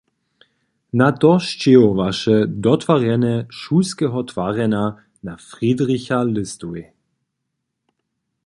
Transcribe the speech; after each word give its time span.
Na 0.99 1.09
to 1.23 1.33
sčehowaše 1.47 2.37
dotwarjenje 2.67 3.35
šulskeho 3.59 4.19
twarjenja 4.33 4.83
na 5.29 5.37
Friedricha-Listowej. 5.51 6.87